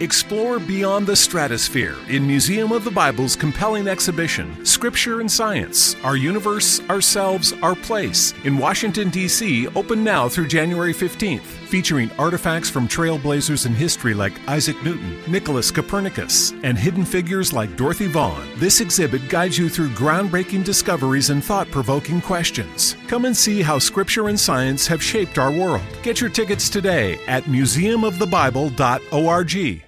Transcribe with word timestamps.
Explore 0.00 0.58
beyond 0.58 1.06
the 1.06 1.14
stratosphere 1.14 1.94
in 2.08 2.26
Museum 2.26 2.72
of 2.72 2.82
the 2.82 2.90
Bible's 2.90 3.36
compelling 3.36 3.86
exhibition, 3.86 4.66
Scripture 4.66 5.20
and 5.20 5.30
Science 5.30 5.94
Our 6.02 6.16
Universe, 6.16 6.80
Ourselves, 6.90 7.52
Our 7.62 7.76
Place, 7.76 8.34
in 8.42 8.58
Washington, 8.58 9.08
D.C., 9.08 9.68
open 9.68 10.02
now 10.02 10.28
through 10.28 10.48
January 10.48 10.92
15th. 10.92 11.42
Featuring 11.42 12.10
artifacts 12.18 12.68
from 12.68 12.88
trailblazers 12.88 13.66
in 13.66 13.74
history 13.74 14.14
like 14.14 14.32
Isaac 14.48 14.82
Newton, 14.82 15.16
Nicholas 15.28 15.70
Copernicus, 15.70 16.50
and 16.64 16.76
hidden 16.76 17.04
figures 17.04 17.52
like 17.52 17.76
Dorothy 17.76 18.08
Vaughan, 18.08 18.48
this 18.56 18.80
exhibit 18.80 19.28
guides 19.28 19.56
you 19.56 19.68
through 19.68 19.90
groundbreaking 19.90 20.64
discoveries 20.64 21.30
and 21.30 21.44
thought 21.44 21.70
provoking 21.70 22.20
questions. 22.20 22.96
Come 23.06 23.26
and 23.26 23.36
see 23.36 23.62
how 23.62 23.78
Scripture 23.78 24.26
and 24.28 24.40
science 24.40 24.88
have 24.88 25.02
shaped 25.02 25.38
our 25.38 25.52
world. 25.52 25.82
Get 26.02 26.20
your 26.20 26.30
tickets 26.30 26.68
today 26.68 27.20
at 27.28 27.44
museumofthebible.org. 27.44 29.83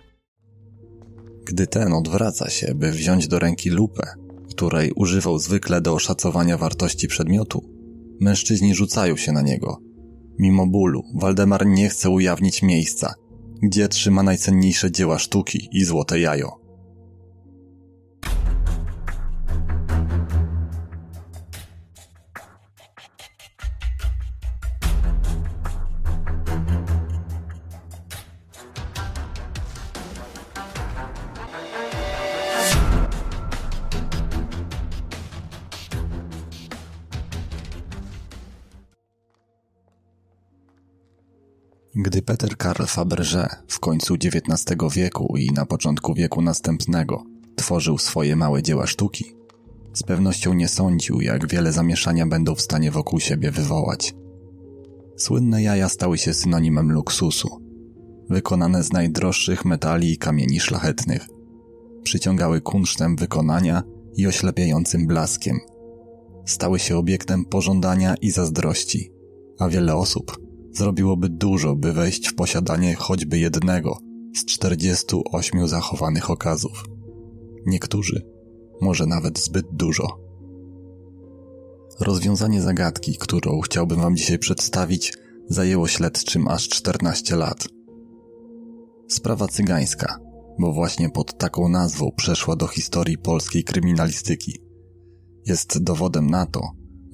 Gdy 1.46 1.66
ten 1.66 1.92
odwraca 1.92 2.50
się, 2.50 2.74
by 2.74 2.90
wziąć 2.92 3.28
do 3.28 3.38
ręki 3.38 3.70
lupę, 3.70 4.06
której 4.50 4.92
używał 4.92 5.38
zwykle 5.38 5.80
do 5.80 5.94
oszacowania 5.94 6.58
wartości 6.58 7.08
przedmiotu, 7.08 7.70
mężczyźni 8.20 8.74
rzucają 8.74 9.16
się 9.16 9.32
na 9.32 9.42
niego. 9.42 9.80
Mimo 10.38 10.66
bólu, 10.66 11.02
Waldemar 11.14 11.66
nie 11.66 11.88
chce 11.88 12.10
ujawnić 12.10 12.62
miejsca, 12.62 13.14
gdzie 13.62 13.88
trzyma 13.88 14.22
najcenniejsze 14.22 14.90
dzieła 14.90 15.18
sztuki 15.18 15.68
i 15.72 15.84
złote 15.84 16.20
jajo. 16.20 16.65
Peter 42.36 42.56
Karl 42.56 42.82
Fabergé 42.82 43.48
w 43.68 43.80
końcu 43.80 44.14
XIX 44.14 44.94
wieku 44.94 45.36
i 45.36 45.52
na 45.52 45.66
początku 45.66 46.14
wieku 46.14 46.42
następnego 46.42 47.24
tworzył 47.56 47.98
swoje 47.98 48.36
małe 48.36 48.62
dzieła 48.62 48.86
sztuki, 48.86 49.36
z 49.94 50.02
pewnością 50.02 50.54
nie 50.54 50.68
sądził, 50.68 51.20
jak 51.20 51.48
wiele 51.48 51.72
zamieszania 51.72 52.26
będą 52.26 52.54
w 52.54 52.60
stanie 52.60 52.90
wokół 52.90 53.20
siebie 53.20 53.50
wywołać. 53.50 54.14
Słynne 55.16 55.62
jaja 55.62 55.88
stały 55.88 56.18
się 56.18 56.34
synonimem 56.34 56.92
luksusu, 56.92 57.62
wykonane 58.30 58.82
z 58.82 58.92
najdroższych 58.92 59.64
metali 59.64 60.12
i 60.12 60.18
kamieni 60.18 60.60
szlachetnych. 60.60 61.26
Przyciągały 62.02 62.60
kunsztem 62.60 63.16
wykonania 63.16 63.82
i 64.16 64.26
oślepiającym 64.26 65.06
blaskiem. 65.06 65.58
Stały 66.46 66.78
się 66.78 66.96
obiektem 66.96 67.44
pożądania 67.44 68.14
i 68.20 68.30
zazdrości, 68.30 69.12
a 69.58 69.68
wiele 69.68 69.94
osób 69.94 70.45
zrobiłoby 70.76 71.28
dużo, 71.28 71.76
by 71.76 71.92
wejść 71.92 72.28
w 72.28 72.34
posiadanie 72.34 72.94
choćby 72.94 73.38
jednego 73.38 73.98
z 74.36 74.44
48 74.44 75.68
zachowanych 75.68 76.30
okazów. 76.30 76.84
Niektórzy, 77.66 78.22
może 78.80 79.06
nawet 79.06 79.38
zbyt 79.38 79.66
dużo. 79.72 80.06
Rozwiązanie 82.00 82.62
zagadki, 82.62 83.16
którą 83.16 83.60
chciałbym 83.60 84.00
Wam 84.00 84.16
dzisiaj 84.16 84.38
przedstawić, 84.38 85.12
zajęło 85.48 85.88
śledczym 85.88 86.48
aż 86.48 86.68
14 86.68 87.36
lat. 87.36 87.68
Sprawa 89.08 89.48
cygańska, 89.48 90.18
bo 90.58 90.72
właśnie 90.72 91.10
pod 91.10 91.38
taką 91.38 91.68
nazwą 91.68 92.10
przeszła 92.16 92.56
do 92.56 92.66
historii 92.66 93.18
polskiej 93.18 93.64
kryminalistyki, 93.64 94.58
jest 95.46 95.82
dowodem 95.82 96.30
na 96.30 96.46
to, 96.46 96.60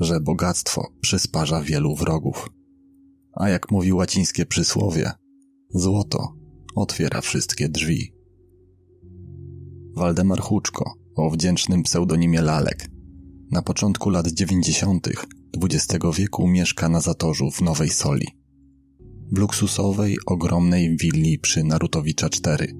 że 0.01 0.21
bogactwo 0.21 0.93
przysparza 1.01 1.61
wielu 1.61 1.95
wrogów. 1.95 2.49
A 3.33 3.49
jak 3.49 3.71
mówi 3.71 3.93
łacińskie 3.93 4.47
przysłowie, 4.47 5.11
złoto 5.71 6.35
otwiera 6.75 7.21
wszystkie 7.21 7.69
drzwi. 7.69 8.15
Waldemar 9.97 10.41
Huczko, 10.41 10.95
o 11.17 11.31
wdzięcznym 11.31 11.83
pseudonimie 11.83 12.43
Lalek, 12.43 12.89
na 13.51 13.63
początku 13.63 14.11
lat 14.11 14.29
90. 14.29 15.09
XX 15.63 16.05
wieku 16.19 16.49
mieszka 16.49 16.89
na 16.89 17.01
Zatorzu 17.01 17.51
w 17.51 17.61
Nowej 17.61 17.89
Soli. 17.89 18.27
W 19.33 19.39
luksusowej, 19.39 20.17
ogromnej 20.27 20.97
willi 20.97 21.39
przy 21.39 21.65
Narutowicza 21.65 22.29
4, 22.29 22.77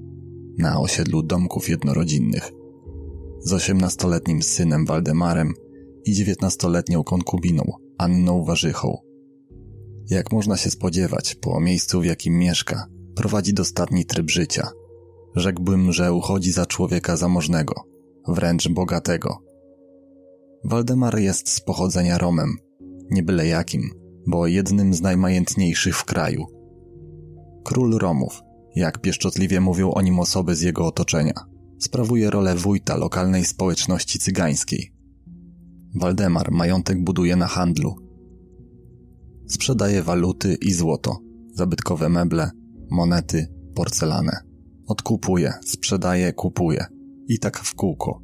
na 0.57 0.79
osiedlu 0.79 1.23
domków 1.23 1.69
jednorodzinnych. 1.69 2.51
Z 3.39 3.53
osiemnastoletnim 3.53 4.41
synem 4.41 4.85
Waldemarem 4.85 5.53
i 6.05 6.13
dziewiętnastoletnią 6.13 7.03
konkubiną 7.03 7.63
Anną 7.97 8.43
Warzychą, 8.43 8.97
jak 10.09 10.31
można 10.31 10.57
się 10.57 10.69
spodziewać, 10.69 11.35
po 11.35 11.59
miejscu, 11.59 12.01
w 12.01 12.05
jakim 12.05 12.37
mieszka, 12.37 12.87
prowadzi 13.15 13.53
dostatni 13.53 14.05
tryb 14.05 14.31
życia. 14.31 14.69
Rzekłbym, 15.35 15.91
że 15.91 16.13
uchodzi 16.13 16.51
za 16.51 16.65
człowieka 16.65 17.17
zamożnego, 17.17 17.73
wręcz 18.27 18.67
bogatego. 18.67 19.37
Waldemar 20.63 21.19
jest 21.19 21.49
z 21.49 21.61
pochodzenia 21.61 22.17
Romem, 22.17 22.57
nie 23.11 23.23
byle 23.23 23.47
jakim, 23.47 23.89
bo 24.27 24.47
jednym 24.47 24.93
z 24.93 25.01
najmajętniejszych 25.01 25.97
w 25.97 26.05
kraju. 26.05 26.45
Król 27.63 27.97
Romów, 27.97 28.41
jak 28.75 29.01
pieszczotliwie 29.01 29.61
mówią 29.61 29.91
o 29.91 30.01
nim 30.01 30.19
osoby 30.19 30.55
z 30.55 30.61
jego 30.61 30.85
otoczenia, 30.85 31.33
sprawuje 31.79 32.29
rolę 32.29 32.55
wójta 32.55 32.97
lokalnej 32.97 33.45
społeczności 33.45 34.19
cygańskiej. 34.19 34.93
Waldemar 35.95 36.51
majątek 36.51 37.03
buduje 37.03 37.35
na 37.35 37.47
handlu, 37.47 37.95
Sprzedaje 39.47 40.03
waluty 40.03 40.57
i 40.61 40.73
złoto, 40.73 41.19
zabytkowe 41.53 42.09
meble, 42.09 42.51
monety, 42.91 43.47
porcelanę. 43.75 44.37
Odkupuje, 44.87 45.53
sprzedaje, 45.65 46.33
kupuje. 46.33 46.85
I 47.27 47.39
tak 47.39 47.59
w 47.59 47.75
kółko. 47.75 48.21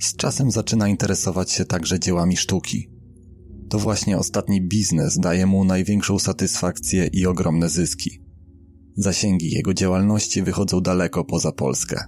Z 0.00 0.16
czasem 0.16 0.50
zaczyna 0.50 0.88
interesować 0.88 1.50
się 1.50 1.64
także 1.64 2.00
dziełami 2.00 2.36
sztuki. 2.36 2.90
To 3.68 3.78
właśnie 3.78 4.18
ostatni 4.18 4.68
biznes 4.68 5.18
daje 5.18 5.46
mu 5.46 5.64
największą 5.64 6.18
satysfakcję 6.18 7.06
i 7.12 7.26
ogromne 7.26 7.68
zyski. 7.68 8.22
Zasięgi 8.96 9.50
jego 9.50 9.74
działalności 9.74 10.42
wychodzą 10.42 10.80
daleko 10.80 11.24
poza 11.24 11.52
Polskę. 11.52 12.04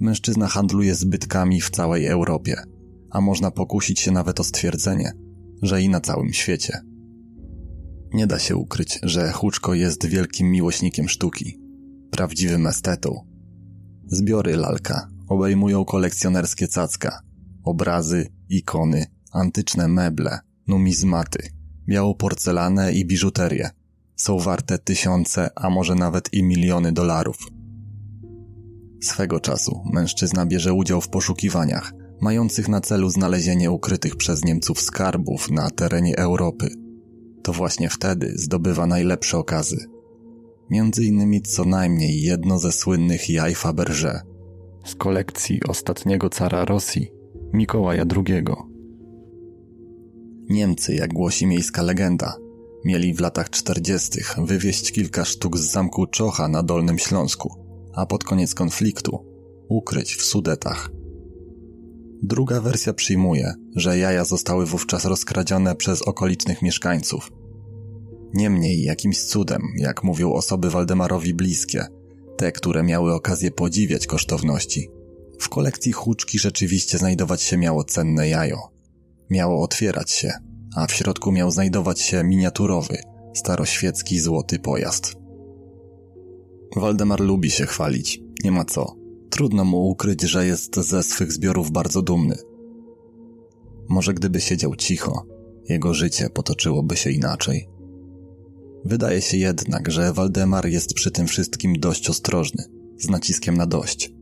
Mężczyzna 0.00 0.46
handluje 0.46 0.94
zbytkami 0.94 1.60
w 1.60 1.70
całej 1.70 2.06
Europie, 2.06 2.56
a 3.10 3.20
można 3.20 3.50
pokusić 3.50 4.00
się 4.00 4.12
nawet 4.12 4.40
o 4.40 4.44
stwierdzenie, 4.44 5.12
że 5.62 5.82
i 5.82 5.88
na 5.88 6.00
całym 6.00 6.32
świecie. 6.32 6.80
Nie 8.16 8.26
da 8.26 8.38
się 8.38 8.56
ukryć, 8.56 8.98
że 9.02 9.32
Huczko 9.32 9.74
jest 9.74 10.06
wielkim 10.06 10.50
miłośnikiem 10.50 11.08
sztuki, 11.08 11.60
prawdziwym 12.10 12.66
estetą. 12.66 13.26
Zbiory 14.06 14.56
lalka 14.56 15.08
obejmują 15.28 15.84
kolekcjonerskie 15.84 16.68
cacka, 16.68 17.20
obrazy, 17.64 18.26
ikony, 18.48 19.06
antyczne 19.32 19.88
meble, 19.88 20.38
numizmaty, 20.68 21.48
białą 21.88 22.14
porcelanę 22.14 22.92
i 22.92 23.06
biżuterię. 23.06 23.70
Są 24.16 24.38
warte 24.38 24.78
tysiące, 24.78 25.50
a 25.56 25.70
może 25.70 25.94
nawet 25.94 26.34
i 26.34 26.42
miliony 26.42 26.92
dolarów. 26.92 27.38
Swego 29.02 29.40
czasu 29.40 29.82
mężczyzna 29.92 30.46
bierze 30.46 30.72
udział 30.72 31.00
w 31.00 31.08
poszukiwaniach, 31.08 31.92
mających 32.20 32.68
na 32.68 32.80
celu 32.80 33.10
znalezienie 33.10 33.70
ukrytych 33.70 34.16
przez 34.16 34.44
Niemców 34.44 34.80
skarbów 34.80 35.50
na 35.50 35.70
terenie 35.70 36.16
Europy– 36.16 36.70
to 37.46 37.52
właśnie 37.52 37.90
wtedy 37.90 38.32
zdobywa 38.36 38.86
najlepsze 38.86 39.38
okazy. 39.38 39.86
Między 40.70 41.04
innymi 41.04 41.42
co 41.42 41.64
najmniej 41.64 42.22
jedno 42.22 42.58
ze 42.58 42.72
słynnych 42.72 43.30
jaj 43.30 43.54
Fabergé 43.54 44.20
z 44.84 44.94
kolekcji 44.94 45.60
ostatniego 45.68 46.30
cara 46.30 46.64
Rosji, 46.64 47.12
Mikołaja 47.52 48.04
II. 48.16 48.44
Niemcy, 50.48 50.94
jak 50.94 51.12
głosi 51.12 51.46
miejska 51.46 51.82
legenda, 51.82 52.36
mieli 52.84 53.14
w 53.14 53.20
latach 53.20 53.50
40. 53.50 54.20
wywieźć 54.38 54.92
kilka 54.92 55.24
sztuk 55.24 55.58
z 55.58 55.70
zamku 55.72 56.06
Czocha 56.06 56.48
na 56.48 56.62
Dolnym 56.62 56.98
Śląsku, 56.98 57.54
a 57.94 58.06
pod 58.06 58.24
koniec 58.24 58.54
konfliktu 58.54 59.24
ukryć 59.68 60.14
w 60.14 60.22
Sudetach. 60.22 60.90
Druga 62.22 62.60
wersja 62.60 62.92
przyjmuje, 62.92 63.54
że 63.76 63.98
jaja 63.98 64.24
zostały 64.24 64.66
wówczas 64.66 65.04
rozkradzione 65.04 65.74
przez 65.74 66.02
okolicznych 66.02 66.62
mieszkańców. 66.62 67.32
Niemniej 68.34 68.82
jakimś 68.82 69.22
cudem, 69.22 69.62
jak 69.78 70.04
mówią 70.04 70.32
osoby 70.32 70.70
Waldemarowi 70.70 71.34
bliskie, 71.34 71.86
te, 72.36 72.52
które 72.52 72.82
miały 72.82 73.14
okazję 73.14 73.50
podziwiać 73.50 74.06
kosztowności, 74.06 74.90
w 75.38 75.48
kolekcji 75.48 75.92
huczki 75.92 76.38
rzeczywiście 76.38 76.98
znajdować 76.98 77.42
się 77.42 77.56
miało 77.56 77.84
cenne 77.84 78.28
jajo. 78.28 78.58
Miało 79.30 79.62
otwierać 79.62 80.10
się, 80.10 80.32
a 80.76 80.86
w 80.86 80.92
środku 80.92 81.32
miał 81.32 81.50
znajdować 81.50 82.00
się 82.00 82.24
miniaturowy, 82.24 82.98
staroświecki 83.34 84.20
złoty 84.20 84.58
pojazd. 84.58 85.16
Waldemar 86.76 87.20
lubi 87.20 87.50
się 87.50 87.66
chwalić, 87.66 88.20
nie 88.44 88.52
ma 88.52 88.64
co. 88.64 89.05
Trudno 89.36 89.64
mu 89.64 89.88
ukryć, 89.88 90.22
że 90.22 90.46
jest 90.46 90.76
ze 90.76 91.02
swych 91.02 91.32
zbiorów 91.32 91.70
bardzo 91.70 92.02
dumny. 92.02 92.36
Może 93.88 94.14
gdyby 94.14 94.40
siedział 94.40 94.76
cicho, 94.76 95.26
jego 95.68 95.94
życie 95.94 96.30
potoczyłoby 96.30 96.96
się 96.96 97.10
inaczej. 97.10 97.68
Wydaje 98.84 99.22
się 99.22 99.36
jednak, 99.36 99.90
że 99.90 100.12
Waldemar 100.12 100.66
jest 100.66 100.94
przy 100.94 101.10
tym 101.10 101.26
wszystkim 101.26 101.80
dość 101.80 102.10
ostrożny, 102.10 102.64
z 102.98 103.08
naciskiem 103.08 103.56
na 103.56 103.66
dość. 103.66 104.12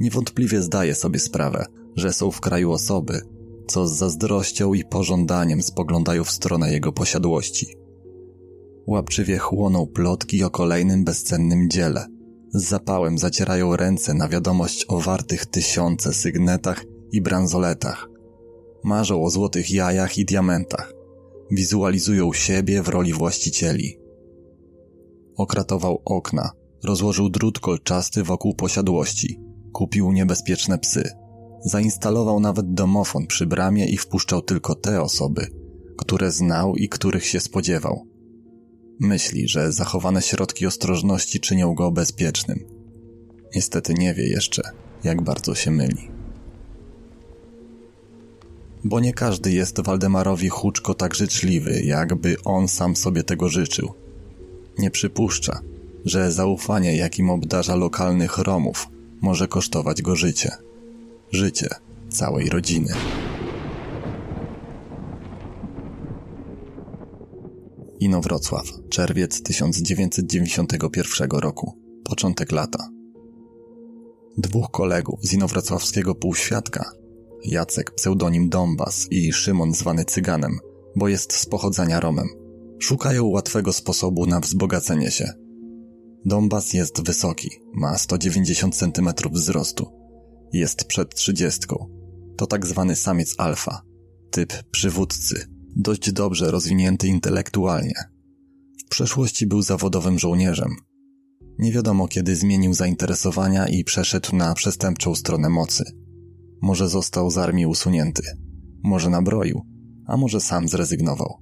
Niewątpliwie 0.00 0.62
zdaje 0.62 0.94
sobie 0.94 1.18
sprawę, 1.18 1.66
że 1.96 2.12
są 2.12 2.30
w 2.30 2.40
kraju 2.40 2.72
osoby, 2.72 3.20
co 3.66 3.86
z 3.86 3.96
zazdrością 3.96 4.74
i 4.74 4.84
pożądaniem 4.84 5.62
spoglądają 5.62 6.24
w 6.24 6.30
stronę 6.30 6.72
jego 6.72 6.92
posiadłości. 6.92 7.66
Łapczywie 8.86 9.38
chłoną 9.38 9.86
plotki 9.86 10.44
o 10.44 10.50
kolejnym 10.50 11.04
bezcennym 11.04 11.70
dziele. 11.70 12.15
Z 12.54 12.64
zapałem 12.64 13.18
zacierają 13.18 13.76
ręce 13.76 14.14
na 14.14 14.28
wiadomość 14.28 14.84
o 14.88 15.00
wartych 15.00 15.46
tysiące 15.46 16.12
sygnetach 16.12 16.84
i 17.12 17.22
bransoletach. 17.22 18.08
Marzą 18.84 19.24
o 19.24 19.30
złotych 19.30 19.70
jajach 19.70 20.18
i 20.18 20.24
diamentach. 20.24 20.92
Wizualizują 21.50 22.32
siebie 22.32 22.82
w 22.82 22.88
roli 22.88 23.12
właścicieli. 23.12 23.98
Okratował 25.36 26.02
okna, 26.04 26.50
rozłożył 26.84 27.28
drut 27.28 27.60
kolczasty 27.60 28.22
wokół 28.22 28.54
posiadłości, 28.54 29.40
kupił 29.72 30.12
niebezpieczne 30.12 30.78
psy. 30.78 31.10
Zainstalował 31.64 32.40
nawet 32.40 32.74
domofon 32.74 33.26
przy 33.26 33.46
bramie 33.46 33.86
i 33.86 33.96
wpuszczał 33.96 34.42
tylko 34.42 34.74
te 34.74 35.02
osoby, 35.02 35.46
które 35.98 36.30
znał 36.30 36.76
i 36.76 36.88
których 36.88 37.26
się 37.26 37.40
spodziewał. 37.40 38.05
Myśli, 39.00 39.48
że 39.48 39.72
zachowane 39.72 40.22
środki 40.22 40.66
ostrożności 40.66 41.40
czynią 41.40 41.74
go 41.74 41.90
bezpiecznym. 41.90 42.64
Niestety 43.54 43.94
nie 43.94 44.14
wie 44.14 44.28
jeszcze, 44.28 44.62
jak 45.04 45.22
bardzo 45.22 45.54
się 45.54 45.70
myli. 45.70 46.10
Bo 48.84 49.00
nie 49.00 49.14
każdy 49.14 49.52
jest 49.52 49.80
Waldemarowi 49.80 50.48
Huczko 50.48 50.94
tak 50.94 51.14
życzliwy, 51.14 51.82
jakby 51.82 52.36
on 52.44 52.68
sam 52.68 52.96
sobie 52.96 53.24
tego 53.24 53.48
życzył. 53.48 53.94
Nie 54.78 54.90
przypuszcza, 54.90 55.60
że 56.04 56.32
zaufanie, 56.32 56.96
jakim 56.96 57.30
obdarza 57.30 57.76
lokalnych 57.76 58.38
Romów, 58.38 58.88
może 59.20 59.48
kosztować 59.48 60.02
go 60.02 60.16
życie. 60.16 60.50
Życie 61.32 61.68
całej 62.08 62.48
rodziny. 62.48 62.94
Inowrocław, 68.00 68.66
czerwiec 68.88 69.42
1991 69.42 71.30
roku, 71.30 71.78
początek 72.04 72.52
lata. 72.52 72.88
Dwóch 74.38 74.70
kolegów 74.70 75.20
z 75.22 75.32
inowrocławskiego 75.32 76.14
półświadka, 76.14 76.92
Jacek 77.44 77.94
pseudonim 77.94 78.48
Dombas 78.48 79.06
i 79.10 79.32
Szymon 79.32 79.74
zwany 79.74 80.04
Cyganem, 80.04 80.58
bo 80.96 81.08
jest 81.08 81.32
z 81.32 81.46
pochodzenia 81.46 82.00
Romem, 82.00 82.28
szukają 82.78 83.26
łatwego 83.26 83.72
sposobu 83.72 84.26
na 84.26 84.40
wzbogacenie 84.40 85.10
się. 85.10 85.32
Dombas 86.24 86.72
jest 86.72 87.02
wysoki, 87.02 87.50
ma 87.74 87.98
190 87.98 88.76
cm 88.76 89.10
wzrostu. 89.30 89.86
Jest 90.52 90.84
przed 90.84 91.14
trzydziestką. 91.14 91.88
To 92.36 92.46
tak 92.46 92.66
zwany 92.66 92.96
samiec 92.96 93.34
alfa, 93.38 93.82
typ 94.30 94.52
przywódcy, 94.70 95.55
dość 95.76 96.12
dobrze 96.12 96.50
rozwinięty 96.50 97.08
intelektualnie. 97.08 97.94
W 98.86 98.88
przeszłości 98.88 99.46
był 99.46 99.62
zawodowym 99.62 100.18
żołnierzem. 100.18 100.76
Nie 101.58 101.72
wiadomo 101.72 102.08
kiedy 102.08 102.36
zmienił 102.36 102.74
zainteresowania 102.74 103.68
i 103.68 103.84
przeszedł 103.84 104.36
na 104.36 104.54
przestępczą 104.54 105.14
stronę 105.14 105.48
mocy. 105.48 105.84
Może 106.62 106.88
został 106.88 107.30
z 107.30 107.38
armii 107.38 107.66
usunięty, 107.66 108.22
może 108.84 109.10
nabroił, 109.10 109.62
a 110.06 110.16
może 110.16 110.40
sam 110.40 110.68
zrezygnował. 110.68 111.34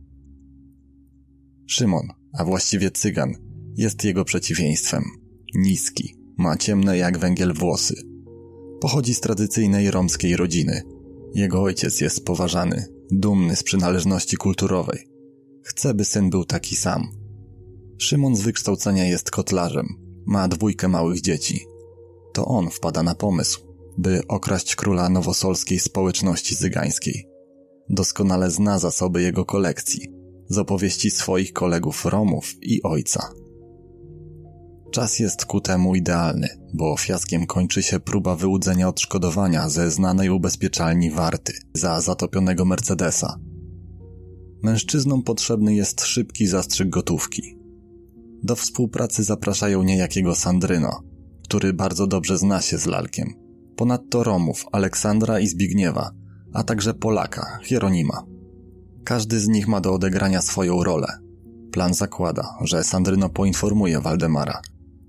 Szymon, 1.67 2.09
a 2.33 2.45
właściwie 2.45 2.91
cygan, 2.91 3.35
jest 3.77 4.05
jego 4.05 4.25
przeciwieństwem. 4.25 5.03
Niski, 5.55 6.17
ma 6.39 6.57
ciemne 6.57 6.99
jak 6.99 7.19
węgiel 7.19 7.53
włosy. 7.53 7.95
Pochodzi 8.81 9.15
z 9.15 9.21
tradycyjnej 9.21 9.91
romskiej 9.91 10.37
rodziny. 10.37 10.83
Jego 11.35 11.63
ojciec 11.63 12.01
jest 12.01 12.25
poważany, 12.25 12.94
dumny 13.11 13.57
z 13.57 13.63
przynależności 13.63 14.37
kulturowej. 14.37 15.09
Chce, 15.63 15.95
by 15.95 16.05
syn 16.05 16.31
był 16.31 16.45
taki 16.45 16.77
sam. 16.77 17.09
Szymon 17.99 18.37
z 18.37 18.41
wykształcenia 18.41 19.05
jest 19.05 19.31
kotlarzem, 19.31 19.87
ma 20.27 20.49
dwójkę 20.49 20.89
małych 20.89 21.21
dzieci. 21.21 21.67
To 22.33 22.45
on 22.45 22.71
wpada 22.71 23.03
na 23.03 23.15
pomysł, 23.15 23.61
by 23.99 24.21
okraść 24.29 24.77
króla 24.77 25.09
nowosolskiej 25.09 25.79
społeczności 25.79 26.55
zygańskiej. 26.55 27.29
Doskonale 27.89 28.51
zna 28.51 28.79
zasoby 28.79 29.23
jego 29.23 29.45
kolekcji, 29.45 30.13
z 30.49 30.59
opowieści 30.59 31.11
swoich 31.11 31.53
kolegów 31.53 32.05
Romów 32.05 32.55
i 32.63 32.83
ojca. 32.83 33.33
Czas 34.95 35.19
jest 35.19 35.45
ku 35.45 35.61
temu 35.61 35.95
idealny, 35.95 36.49
bo 36.75 36.97
fiaskiem 36.97 37.47
kończy 37.47 37.83
się 37.83 38.01
próba 38.01 38.37
wyłudzenia 38.37 38.89
odszkodowania 38.89 39.69
ze 39.69 39.91
znanej 39.91 40.31
ubezpieczalni 40.31 41.11
Warty 41.11 41.53
za 41.75 42.01
zatopionego 42.01 42.65
Mercedesa. 42.65 43.39
Mężczyznom 44.63 45.23
potrzebny 45.23 45.75
jest 45.75 46.05
szybki 46.05 46.47
zastrzyk 46.47 46.89
gotówki. 46.89 47.59
Do 48.43 48.57
współpracy 48.57 49.25
zapraszają 49.25 49.83
niejakiego 49.83 50.35
Sandryno, 50.35 51.01
który 51.45 51.73
bardzo 51.73 52.07
dobrze 52.07 52.39
zna 52.39 52.61
się 52.61 52.79
z 52.79 52.87
lalkiem. 52.87 53.35
Ponadto 53.77 54.25
Romów, 54.25 54.67
Aleksandra 54.73 55.41
i 55.41 55.47
Zbigniewa, 55.47 56.11
a 56.53 56.63
także 56.63 56.95
Polaka, 56.95 57.59
Hieronima. 57.65 58.25
Każdy 59.05 59.41
z 59.41 59.49
nich 59.49 59.69
ma 59.69 59.81
do 59.81 59.95
odegrania 59.95 60.43
swoją 60.43 60.85
rolę. 60.85 61.09
Plan 61.73 61.95
zakłada, 61.95 62.59
że 62.61 62.85
Sandryno 62.85 63.29
poinformuje 63.29 64.01
Waldemara, 64.01 64.61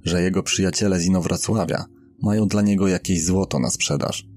że 0.05 0.21
jego 0.21 0.43
przyjaciele 0.43 0.99
z 0.99 1.05
Inowrocławia 1.05 1.85
mają 2.21 2.47
dla 2.47 2.61
niego 2.61 2.87
jakieś 2.87 3.23
złoto 3.23 3.59
na 3.59 3.69
sprzedaż. 3.69 4.27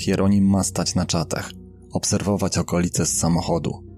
Hieronim 0.00 0.44
ma 0.44 0.64
stać 0.64 0.94
na 0.94 1.06
czatach, 1.06 1.50
obserwować 1.92 2.58
okolice 2.58 3.06
z 3.06 3.18
samochodu. 3.18 3.90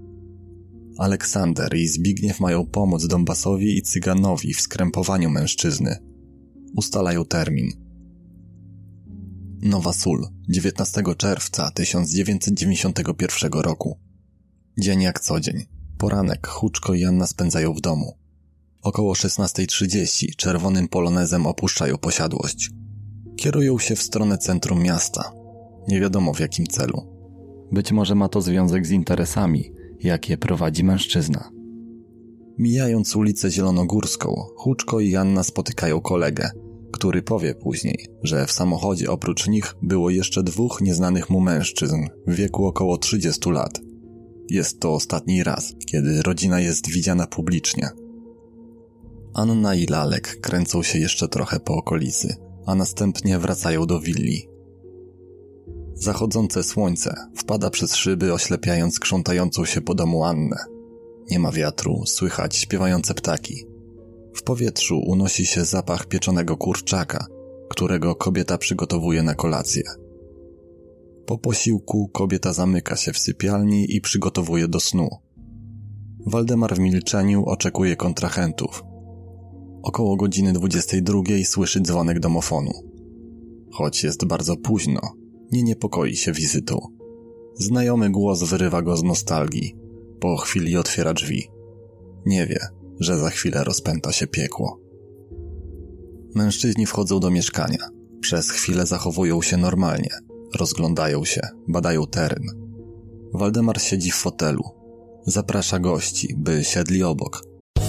Aleksander 0.99 1.77
i 1.77 1.89
Zbigniew 1.89 2.41
mają 2.41 2.67
pomóc 2.67 3.07
Dombasowi 3.07 3.79
i 3.79 3.83
Cyganowi 3.83 4.55
w 4.55 4.61
skrępowaniu 4.61 5.31
mężczyzny. 5.31 5.97
Ustalają 6.77 7.25
termin. 7.25 7.71
Nowa 9.63 9.93
Sól, 9.93 10.27
19 10.49 11.03
czerwca 11.17 11.71
1991 11.71 13.53
roku. 13.53 13.99
Dzień 14.79 15.03
jak 15.03 15.21
co 15.21 15.41
dzień. 15.41 15.65
Poranek 15.99 16.47
Huczko 16.47 16.95
i 16.95 17.05
Anna 17.05 17.27
spędzają 17.27 17.75
w 17.75 17.81
domu. 17.81 18.22
Około 18.83 19.13
16.30 19.13 20.37
czerwonym 20.37 20.89
polonezem 20.89 21.47
opuszczają 21.47 21.99
posiadłość. 21.99 22.71
Kierują 23.37 23.79
się 23.79 23.97
w 23.97 24.03
stronę 24.03 24.39
centrum 24.39 24.83
miasta. 24.83 25.33
Nie 25.89 26.01
wiadomo 26.01 26.35
w 26.35 26.41
jakim 26.41 26.67
celu. 26.67 27.03
Być 27.73 27.93
może 27.93 28.15
ma 28.15 28.29
to 28.29 28.41
związek 28.41 28.87
z 28.87 28.91
interesami, 28.91 29.73
jakie 30.01 30.39
prowadzi 30.39 30.85
mężczyzna. 30.85 31.51
Mijając 32.59 33.17
ulicę 33.17 33.51
Zielonogórską, 33.51 34.35
Huczko 34.57 35.01
i 35.01 35.11
Janna 35.11 35.43
spotykają 35.43 36.01
kolegę, 36.01 36.51
który 36.93 37.23
powie 37.23 37.55
później, 37.55 38.07
że 38.23 38.47
w 38.47 38.53
samochodzie 38.53 39.11
oprócz 39.11 39.49
nich 39.49 39.75
było 39.83 40.11
jeszcze 40.11 40.43
dwóch 40.43 40.81
nieznanych 40.81 41.31
mu 41.31 41.41
mężczyzn 41.41 42.07
w 42.27 42.35
wieku 42.35 42.67
około 42.67 42.99
30 42.99 43.51
lat. 43.51 43.81
Jest 44.51 44.81
to 44.81 44.95
ostatni 44.95 45.45
raz, 45.45 45.75
kiedy 45.87 46.23
rodzina 46.23 46.61
jest 46.61 46.91
widziana 46.91 47.27
publicznie. 47.27 48.02
Anna 49.35 49.75
i 49.75 49.87
Lalek 49.87 50.41
kręcą 50.41 50.83
się 50.83 50.99
jeszcze 50.99 51.29
trochę 51.29 51.61
po 51.61 51.75
okolicy, 51.75 52.37
a 52.67 52.75
następnie 52.75 53.39
wracają 53.39 53.87
do 53.87 54.01
willi. 54.01 54.49
Zachodzące 55.95 56.63
słońce 56.63 57.15
wpada 57.37 57.71
przez 57.71 57.95
szyby, 57.95 58.33
oślepiając 58.33 58.99
krzątającą 58.99 59.65
się 59.65 59.81
po 59.81 59.95
domu 59.95 60.25
Annę. 60.25 60.57
Nie 61.31 61.39
ma 61.39 61.53
wiatru, 61.53 62.03
słychać 62.07 62.57
śpiewające 62.57 63.15
ptaki. 63.15 63.67
W 64.35 64.43
powietrzu 64.43 65.01
unosi 65.07 65.47
się 65.47 65.65
zapach 65.65 66.07
pieczonego 66.07 66.57
kurczaka, 66.57 67.27
którego 67.71 68.15
kobieta 68.15 68.59
przygotowuje 68.59 69.23
na 69.23 69.35
kolację. 69.35 69.83
Po 71.27 71.39
posiłku 71.39 72.09
kobieta 72.09 72.53
zamyka 72.53 72.97
się 72.97 73.13
w 73.13 73.19
sypialni 73.19 73.97
i 73.97 74.01
przygotowuje 74.01 74.69
do 74.69 74.81
snu. 74.81 75.09
Waldemar 76.27 76.75
w 76.75 76.79
milczeniu 76.79 77.45
oczekuje 77.45 77.97
kontrahentów, 77.97 78.85
Około 79.83 80.17
godziny 80.17 80.53
22 80.53 81.23
słyszy 81.45 81.81
dzwonek 81.81 82.21
domofonu. 82.21 82.73
Choć 83.73 84.05
jest 84.05 84.25
bardzo 84.25 84.57
późno, 84.57 85.01
nie 85.53 85.63
niepokoi 85.63 86.17
się 86.17 86.33
wizytą. 86.33 86.79
Znajomy 87.55 88.11
głos 88.11 88.43
wyrywa 88.43 88.83
go 88.83 88.97
z 88.97 89.03
nostalgii. 89.03 89.77
Po 90.21 90.37
chwili 90.37 90.77
otwiera 90.77 91.15
drzwi. 91.15 91.49
Nie 92.27 92.47
wie, 92.47 92.61
że 93.01 93.19
za 93.19 93.31
chwilę 93.31 93.65
rozpęta 93.65 94.13
się 94.13 94.27
piekło. 94.27 94.81
Mężczyźni 96.35 96.87
wchodzą 96.87 97.21
do 97.21 97.31
mieszkania. 97.31 97.89
Przez 98.21 98.51
chwilę 98.51 98.87
zachowują 98.87 99.43
się 99.43 99.57
normalnie. 99.57 100.11
Rozglądają 100.59 101.25
się, 101.25 101.41
badają 101.69 102.07
teren. 102.07 102.45
Waldemar 103.35 103.81
siedzi 103.81 104.11
w 104.11 104.15
fotelu. 104.15 104.63
Zaprasza 105.27 105.79
gości, 105.79 106.35
by 106.39 106.65
siedli 106.65 107.03
obok. 107.03 107.52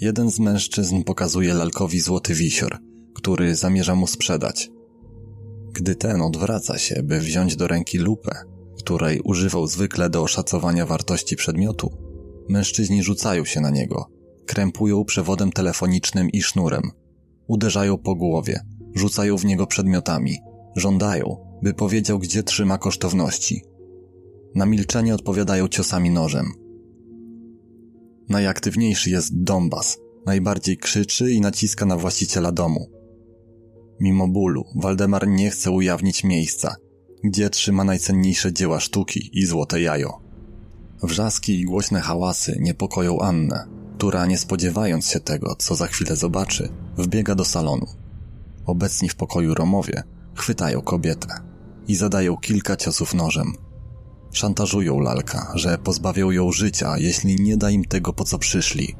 Jeden 0.00 0.30
z 0.30 0.38
mężczyzn 0.38 1.02
pokazuje 1.02 1.54
lalkowi 1.54 2.00
złoty 2.00 2.34
wisior, 2.34 2.78
który 3.14 3.56
zamierza 3.56 3.94
mu 3.94 4.06
sprzedać. 4.06 4.70
Gdy 5.72 5.94
ten 5.94 6.22
odwraca 6.22 6.78
się, 6.78 7.02
by 7.02 7.20
wziąć 7.20 7.56
do 7.56 7.68
ręki 7.68 7.98
lupę, 7.98 8.30
której 8.78 9.20
używał 9.24 9.66
zwykle 9.66 10.10
do 10.10 10.22
oszacowania 10.22 10.86
wartości 10.86 11.36
przedmiotu, 11.36 11.90
mężczyźni 12.48 13.02
rzucają 13.02 13.44
się 13.44 13.60
na 13.60 13.70
niego, 13.70 14.06
krępują 14.46 15.04
przewodem 15.04 15.52
telefonicznym 15.52 16.30
i 16.30 16.42
sznurem, 16.42 16.82
uderzają 17.46 17.98
po 17.98 18.14
głowie, 18.14 18.60
rzucają 18.94 19.36
w 19.36 19.44
niego 19.44 19.66
przedmiotami, 19.66 20.38
żądają, 20.76 21.36
by 21.62 21.74
powiedział, 21.74 22.18
gdzie 22.18 22.42
trzyma 22.42 22.78
kosztowności. 22.78 23.62
Na 24.54 24.66
milczenie 24.66 25.14
odpowiadają 25.14 25.68
ciosami 25.68 26.10
nożem. 26.10 26.59
Najaktywniejszy 28.30 29.10
jest 29.10 29.42
Donbas, 29.42 29.98
najbardziej 30.26 30.76
krzyczy 30.76 31.32
i 31.32 31.40
naciska 31.40 31.86
na 31.86 31.96
właściciela 31.96 32.52
domu. 32.52 32.90
Mimo 34.00 34.28
bólu, 34.28 34.64
Waldemar 34.74 35.28
nie 35.28 35.50
chce 35.50 35.70
ujawnić 35.70 36.24
miejsca, 36.24 36.76
gdzie 37.24 37.50
trzyma 37.50 37.84
najcenniejsze 37.84 38.52
dzieła 38.52 38.80
sztuki 38.80 39.30
i 39.32 39.46
złote 39.46 39.80
jajo. 39.80 40.20
Wrzaski 41.02 41.60
i 41.60 41.64
głośne 41.64 42.00
hałasy 42.00 42.56
niepokoją 42.60 43.20
Annę, 43.20 43.66
która 43.96 44.26
nie 44.26 44.38
spodziewając 44.38 45.06
się 45.06 45.20
tego, 45.20 45.56
co 45.58 45.74
za 45.74 45.86
chwilę 45.86 46.16
zobaczy, 46.16 46.68
wbiega 46.98 47.34
do 47.34 47.44
salonu. 47.44 47.86
Obecni 48.66 49.08
w 49.08 49.16
pokoju 49.16 49.54
Romowie 49.54 50.02
chwytają 50.34 50.82
kobietę 50.82 51.28
i 51.88 51.94
zadają 51.94 52.36
kilka 52.36 52.76
ciosów 52.76 53.14
nożem. 53.14 53.52
Szantażują 54.32 55.00
lalka, 55.00 55.52
że 55.54 55.78
pozbawią 55.78 56.30
ją 56.30 56.52
życia, 56.52 56.98
jeśli 56.98 57.36
nie 57.40 57.56
da 57.56 57.70
im 57.70 57.84
tego, 57.84 58.12
po 58.12 58.24
co 58.24 58.38
przyszli. 58.38 58.94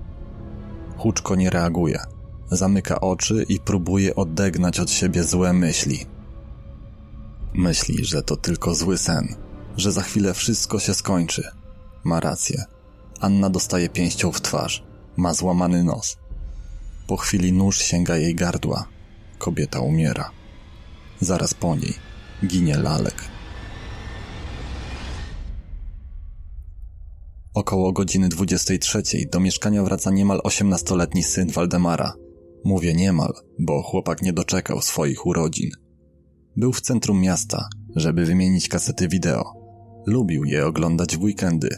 Huczko 0.97 1.37
nie 1.37 1.51
reaguje. 1.51 2.01
Zamyka 2.51 3.01
oczy 3.01 3.45
i 3.49 3.61
próbuje 3.61 4.15
odegnać 4.15 4.81
od 4.81 4.91
siebie 4.91 5.25
złe 5.25 5.53
myśli. 5.53 6.07
Myśli, 7.55 8.05
że 8.05 8.23
to 8.23 8.37
tylko 8.37 8.75
zły 8.75 8.99
sen, 8.99 9.35
że 9.77 9.93
za 9.93 10.03
chwilę 10.03 10.35
wszystko 10.35 10.79
się 10.79 10.95
skończy. 10.95 11.43
Ma 12.05 12.21
rację. 12.21 12.65
Anna 13.21 13.51
dostaje 13.51 13.89
pięścią 13.89 14.33
w 14.33 14.41
twarz. 14.41 14.83
Ma 15.17 15.35
złamany 15.35 15.85
nos. 15.85 16.17
Po 17.07 17.17
chwili 17.17 17.53
nóż 17.53 17.79
sięga 17.79 18.17
jej 18.17 18.35
gardła. 18.35 18.87
Kobieta 19.39 19.81
umiera. 19.81 20.31
Zaraz 21.21 21.55
po 21.55 21.77
niej 21.77 21.95
ginie 22.47 22.79
lalek. 22.79 23.40
Około 27.55 27.93
godziny 27.93 28.29
23 28.29 29.03
do 29.33 29.41
mieszkania 29.41 29.85
wraca 29.85 30.11
niemal 30.11 30.41
18-letni 30.41 31.23
syn 31.23 31.51
Waldemara. 31.51 32.13
Mówię 32.65 32.95
niemal, 32.95 33.33
bo 33.59 33.83
chłopak 33.83 34.23
nie 34.23 34.33
doczekał 34.33 34.81
swoich 34.81 35.27
urodzin. 35.27 35.71
Był 36.57 36.73
w 36.73 36.81
centrum 36.81 37.21
miasta, 37.21 37.69
żeby 37.97 38.27
wymienić 38.27 38.69
kasety 38.69 39.09
wideo. 39.09 39.45
Lubił 40.07 40.45
je 40.45 40.67
oglądać 40.67 41.17
w 41.17 41.23
weekendy. 41.23 41.69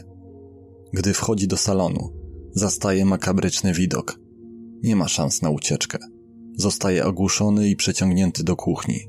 Gdy 0.93 1.13
wchodzi 1.13 1.47
do 1.47 1.57
salonu, 1.57 2.13
zastaje 2.55 3.05
makabryczny 3.05 3.73
widok. 3.73 4.19
Nie 4.83 4.95
ma 4.95 5.07
szans 5.07 5.41
na 5.41 5.49
ucieczkę. 5.49 5.97
Zostaje 6.57 7.05
ogłuszony 7.05 7.69
i 7.69 7.75
przeciągnięty 7.75 8.43
do 8.43 8.55
kuchni. 8.55 8.99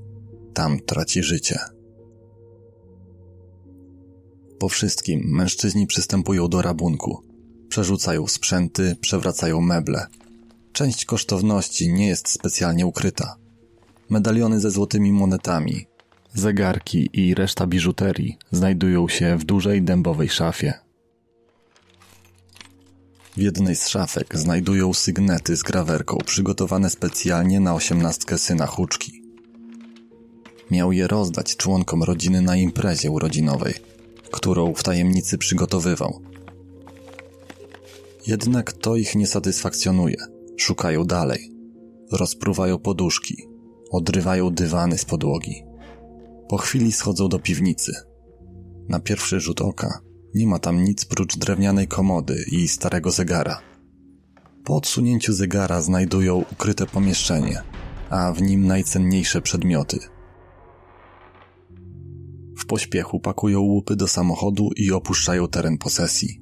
Tam 0.54 0.80
traci 0.80 1.22
życie. 1.22 1.58
Po 4.58 4.68
wszystkim 4.68 5.20
mężczyźni 5.24 5.86
przystępują 5.86 6.48
do 6.48 6.62
rabunku. 6.62 7.22
Przerzucają 7.68 8.26
sprzęty, 8.26 8.96
przewracają 9.00 9.60
meble. 9.60 10.06
Część 10.72 11.04
kosztowności 11.04 11.92
nie 11.92 12.06
jest 12.06 12.28
specjalnie 12.28 12.86
ukryta. 12.86 13.36
Medaliony 14.10 14.60
ze 14.60 14.70
złotymi 14.70 15.12
monetami, 15.12 15.86
zegarki 16.34 17.10
i 17.12 17.34
reszta 17.34 17.66
biżuterii 17.66 18.38
znajdują 18.52 19.08
się 19.08 19.36
w 19.36 19.44
dużej 19.44 19.82
dębowej 19.82 20.28
szafie. 20.28 20.74
W 23.36 23.40
jednej 23.40 23.76
z 23.76 23.88
szafek 23.88 24.38
znajdują 24.38 24.94
sygnety 24.94 25.56
z 25.56 25.62
grawerką 25.62 26.18
przygotowane 26.26 26.90
specjalnie 26.90 27.60
na 27.60 27.74
osiemnastkę 27.74 28.38
syna 28.38 28.66
Huczki. 28.66 29.22
Miał 30.70 30.92
je 30.92 31.06
rozdać 31.08 31.56
członkom 31.56 32.02
rodziny 32.02 32.42
na 32.42 32.56
imprezie 32.56 33.10
urodzinowej, 33.10 33.74
którą 34.34 34.74
w 34.74 34.82
tajemnicy 34.82 35.38
przygotowywał. 35.38 36.20
Jednak 38.26 38.72
to 38.72 38.96
ich 38.96 39.14
nie 39.14 39.26
satysfakcjonuje. 39.26 40.16
Szukają 40.56 41.04
dalej. 41.04 41.50
Rozpruwają 42.12 42.78
poduszki. 42.78 43.48
Odrywają 43.90 44.50
dywany 44.50 44.98
z 44.98 45.04
podłogi. 45.04 45.64
Po 46.48 46.56
chwili 46.56 46.92
schodzą 46.92 47.28
do 47.28 47.38
piwnicy. 47.38 47.92
Na 48.88 49.00
pierwszy 49.00 49.40
rzut 49.40 49.60
oka 49.60 50.00
nie 50.34 50.46
ma 50.46 50.58
tam 50.58 50.84
nic 50.84 51.04
prócz 51.04 51.36
drewnianej 51.36 51.88
komody 51.88 52.44
i 52.52 52.68
starego 52.68 53.10
zegara. 53.10 53.60
Po 54.64 54.76
odsunięciu 54.76 55.32
zegara 55.32 55.80
znajdują 55.80 56.44
ukryte 56.52 56.86
pomieszczenie, 56.86 57.62
a 58.10 58.32
w 58.32 58.42
nim 58.42 58.66
najcenniejsze 58.66 59.42
przedmioty. 59.42 59.98
W 62.64 62.66
pośpiechu 62.66 63.20
pakują 63.20 63.60
łupy 63.60 63.96
do 63.96 64.08
samochodu 64.08 64.70
i 64.76 64.92
opuszczają 64.92 65.48
teren 65.48 65.78
posesji. 65.78 66.40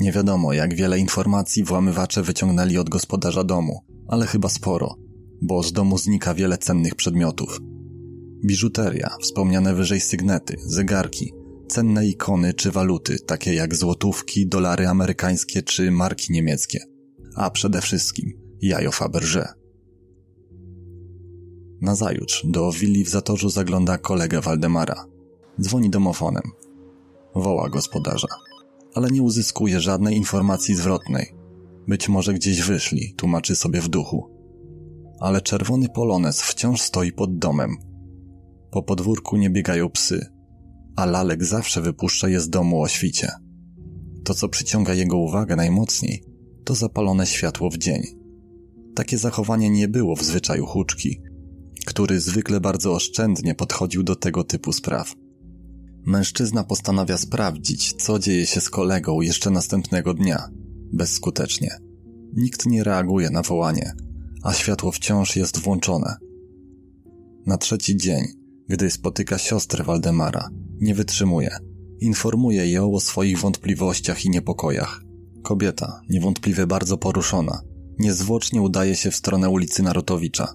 Nie 0.00 0.12
wiadomo, 0.12 0.52
jak 0.52 0.74
wiele 0.74 0.98
informacji 0.98 1.64
włamywacze 1.64 2.22
wyciągnęli 2.22 2.78
od 2.78 2.88
gospodarza 2.88 3.44
domu, 3.44 3.80
ale 4.08 4.26
chyba 4.26 4.48
sporo, 4.48 4.96
bo 5.42 5.62
z 5.62 5.72
domu 5.72 5.98
znika 5.98 6.34
wiele 6.34 6.58
cennych 6.58 6.94
przedmiotów. 6.94 7.60
Biżuteria, 8.44 9.10
wspomniane 9.20 9.74
wyżej 9.74 10.00
sygnety, 10.00 10.56
zegarki, 10.66 11.32
cenne 11.68 12.06
ikony 12.06 12.54
czy 12.54 12.70
waluty, 12.70 13.18
takie 13.26 13.54
jak 13.54 13.74
złotówki, 13.74 14.48
dolary 14.48 14.86
amerykańskie 14.86 15.62
czy 15.62 15.90
marki 15.90 16.32
niemieckie, 16.32 16.80
a 17.36 17.50
przede 17.50 17.80
wszystkim 17.80 18.32
jajo 18.62 18.90
Fabergé. 18.90 19.65
Nazajutrz 21.80 22.46
do 22.46 22.72
willi 22.72 23.04
w 23.04 23.08
Zatorzu 23.08 23.48
zagląda 23.48 23.98
kolega 23.98 24.40
Waldemara. 24.40 25.04
Dzwoni 25.60 25.90
domofonem. 25.90 26.42
Woła 27.34 27.68
gospodarza, 27.68 28.28
ale 28.94 29.10
nie 29.10 29.22
uzyskuje 29.22 29.80
żadnej 29.80 30.16
informacji 30.16 30.74
zwrotnej. 30.74 31.34
Być 31.88 32.08
może 32.08 32.34
gdzieś 32.34 32.62
wyszli, 32.62 33.14
tłumaczy 33.16 33.56
sobie 33.56 33.80
w 33.80 33.88
duchu. 33.88 34.30
Ale 35.20 35.40
czerwony 35.40 35.88
polones 35.88 36.42
wciąż 36.42 36.80
stoi 36.80 37.12
pod 37.12 37.38
domem. 37.38 37.76
Po 38.70 38.82
podwórku 38.82 39.36
nie 39.36 39.50
biegają 39.50 39.90
psy, 39.90 40.26
a 40.96 41.06
lalek 41.06 41.44
zawsze 41.44 41.82
wypuszcza 41.82 42.28
je 42.28 42.40
z 42.40 42.48
domu 42.48 42.82
o 42.82 42.88
świcie. 42.88 43.30
To, 44.24 44.34
co 44.34 44.48
przyciąga 44.48 44.94
jego 44.94 45.16
uwagę 45.16 45.56
najmocniej, 45.56 46.24
to 46.64 46.74
zapalone 46.74 47.26
światło 47.26 47.70
w 47.70 47.78
dzień. 47.78 48.02
Takie 48.94 49.18
zachowanie 49.18 49.70
nie 49.70 49.88
było 49.88 50.16
w 50.16 50.22
zwyczaju 50.22 50.66
huczki, 50.66 51.20
który 51.86 52.20
zwykle 52.20 52.60
bardzo 52.60 52.94
oszczędnie 52.94 53.54
podchodził 53.54 54.02
do 54.02 54.16
tego 54.16 54.44
typu 54.44 54.72
spraw. 54.72 55.14
Mężczyzna 56.06 56.64
postanawia 56.64 57.18
sprawdzić, 57.18 57.92
co 57.92 58.18
dzieje 58.18 58.46
się 58.46 58.60
z 58.60 58.70
kolegą 58.70 59.20
jeszcze 59.20 59.50
następnego 59.50 60.14
dnia. 60.14 60.48
Bezskutecznie. 60.92 61.78
Nikt 62.36 62.66
nie 62.66 62.84
reaguje 62.84 63.30
na 63.30 63.42
wołanie, 63.42 63.92
a 64.42 64.52
światło 64.52 64.92
wciąż 64.92 65.36
jest 65.36 65.58
włączone. 65.58 66.16
Na 67.46 67.58
trzeci 67.58 67.96
dzień, 67.96 68.24
gdy 68.68 68.90
spotyka 68.90 69.38
siostrę 69.38 69.84
Waldemara, 69.84 70.48
nie 70.80 70.94
wytrzymuje. 70.94 71.56
Informuje 72.00 72.70
ją 72.70 72.92
o 72.92 73.00
swoich 73.00 73.38
wątpliwościach 73.38 74.24
i 74.24 74.30
niepokojach. 74.30 75.02
Kobieta, 75.42 76.00
niewątpliwie 76.08 76.66
bardzo 76.66 76.98
poruszona, 76.98 77.62
Niezwłocznie 77.98 78.62
udaje 78.62 78.96
się 78.96 79.10
w 79.10 79.16
stronę 79.16 79.48
ulicy 79.48 79.82
Narutowicza. 79.82 80.54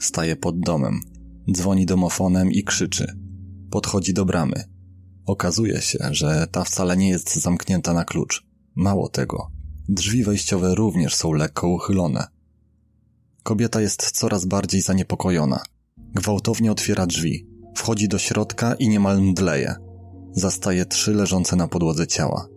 Staje 0.00 0.36
pod 0.36 0.60
domem, 0.60 1.00
dzwoni 1.52 1.86
domofonem 1.86 2.52
i 2.52 2.64
krzyczy. 2.64 3.18
Podchodzi 3.70 4.14
do 4.14 4.24
bramy. 4.24 4.64
Okazuje 5.26 5.80
się, 5.80 5.98
że 6.10 6.46
ta 6.52 6.64
wcale 6.64 6.96
nie 6.96 7.08
jest 7.08 7.36
zamknięta 7.36 7.94
na 7.94 8.04
klucz. 8.04 8.46
Mało 8.74 9.08
tego, 9.08 9.50
drzwi 9.88 10.24
wejściowe 10.24 10.74
również 10.74 11.14
są 11.14 11.32
lekko 11.32 11.68
uchylone. 11.68 12.26
Kobieta 13.42 13.80
jest 13.80 14.10
coraz 14.10 14.44
bardziej 14.44 14.80
zaniepokojona. 14.80 15.62
Gwałtownie 16.14 16.72
otwiera 16.72 17.06
drzwi, 17.06 17.46
wchodzi 17.76 18.08
do 18.08 18.18
środka 18.18 18.74
i 18.74 18.88
niemal 18.88 19.22
mdleje. 19.22 19.74
Zastaje 20.32 20.86
trzy 20.86 21.14
leżące 21.14 21.56
na 21.56 21.68
podłodze 21.68 22.06
ciała. 22.06 22.48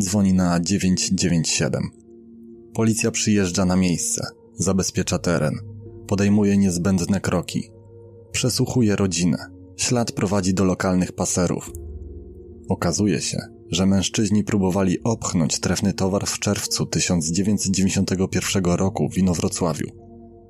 Dzwoni 0.00 0.34
na 0.34 0.60
997. 0.60 1.90
Policja 2.74 3.10
przyjeżdża 3.10 3.64
na 3.64 3.76
miejsce, 3.76 4.26
zabezpiecza 4.54 5.18
teren, 5.18 5.54
podejmuje 6.06 6.56
niezbędne 6.56 7.20
kroki, 7.20 7.70
przesłuchuje 8.32 8.96
rodzinę. 8.96 9.38
Ślad 9.76 10.12
prowadzi 10.12 10.54
do 10.54 10.64
lokalnych 10.64 11.12
paserów. 11.12 11.72
Okazuje 12.68 13.20
się, 13.20 13.38
że 13.70 13.86
mężczyźni 13.86 14.44
próbowali 14.44 15.02
opchnąć 15.02 15.60
trefny 15.60 15.92
towar 15.92 16.26
w 16.26 16.38
czerwcu 16.38 16.86
1991 16.86 18.64
roku 18.64 19.08
w 19.08 19.18
Inowrocławiu, 19.18 19.86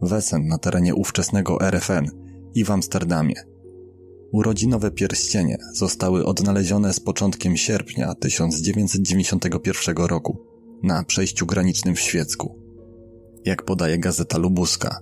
Wesen 0.03 0.47
na 0.47 0.59
terenie 0.59 0.95
ówczesnego 0.95 1.61
RFN 1.61 2.11
i 2.55 2.65
w 2.65 2.71
Amsterdamie. 2.71 3.35
Urodzinowe 4.33 4.91
pierścienie 4.91 5.59
zostały 5.75 6.27
odnalezione 6.27 6.93
z 6.93 7.01
początkiem 7.01 7.57
sierpnia 7.57 8.15
1991 8.15 9.97
roku 9.97 10.39
na 10.83 11.05
przejściu 11.05 11.47
granicznym 11.47 11.95
w 11.95 12.01
Świecku. 12.01 12.64
Jak 13.45 13.65
podaje 13.65 13.99
gazeta 13.99 14.39
Lubuska, 14.39 15.01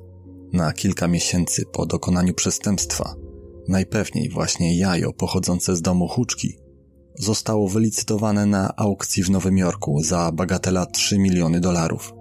na 0.52 0.72
kilka 0.72 1.08
miesięcy 1.08 1.64
po 1.72 1.86
dokonaniu 1.86 2.34
przestępstwa, 2.34 3.14
najpewniej 3.68 4.28
właśnie 4.28 4.78
jajo 4.78 5.12
pochodzące 5.12 5.76
z 5.76 5.82
domu 5.82 6.08
Huczki, 6.08 6.58
zostało 7.18 7.68
wylicytowane 7.68 8.46
na 8.46 8.76
aukcji 8.76 9.22
w 9.22 9.30
Nowym 9.30 9.58
Jorku 9.58 10.02
za 10.02 10.32
bagatela 10.32 10.86
3 10.86 11.18
miliony 11.18 11.60
dolarów. 11.60 12.12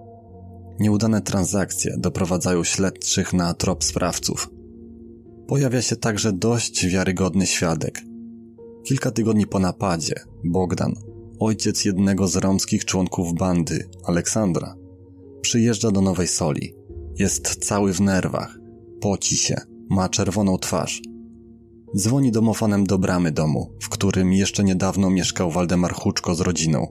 Nieudane 0.80 1.20
transakcje 1.20 1.94
doprowadzają 1.98 2.64
śledczych 2.64 3.32
na 3.32 3.54
trop 3.54 3.84
sprawców. 3.84 4.50
Pojawia 5.46 5.82
się 5.82 5.96
także 5.96 6.32
dość 6.32 6.86
wiarygodny 6.86 7.46
świadek. 7.46 8.02
Kilka 8.84 9.10
tygodni 9.10 9.46
po 9.46 9.58
napadzie, 9.58 10.14
Bogdan, 10.44 10.94
ojciec 11.40 11.84
jednego 11.84 12.28
z 12.28 12.36
romskich 12.36 12.84
członków 12.84 13.34
bandy, 13.34 13.88
Aleksandra, 14.04 14.81
przyjeżdża 15.42 15.90
do 15.90 16.00
Nowej 16.00 16.28
Soli. 16.28 16.74
Jest 17.18 17.64
cały 17.64 17.92
w 17.92 18.00
nerwach, 18.00 18.58
poci 19.00 19.36
się, 19.36 19.56
ma 19.90 20.08
czerwoną 20.08 20.58
twarz. 20.58 21.02
Dzwoni 21.96 22.32
domofonem 22.32 22.84
do 22.84 22.98
bramy 22.98 23.32
domu, 23.32 23.72
w 23.80 23.88
którym 23.88 24.32
jeszcze 24.32 24.64
niedawno 24.64 25.10
mieszkał 25.10 25.50
Waldemar 25.50 25.94
Huczko 25.94 26.34
z 26.34 26.40
rodziną. 26.40 26.86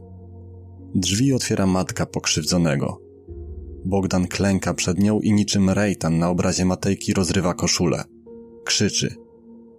Drzwi 0.95 1.33
otwiera 1.33 1.65
matka 1.65 2.05
pokrzywdzonego. 2.05 3.01
Bogdan 3.85 4.27
klęka 4.27 4.73
przed 4.73 4.99
nią 4.99 5.19
i 5.19 5.33
niczym 5.33 5.69
rejtan 5.69 6.17
na 6.17 6.29
obrazie 6.29 6.65
Matejki 6.65 7.13
rozrywa 7.13 7.53
koszulę. 7.53 8.03
Krzyczy. 8.65 9.15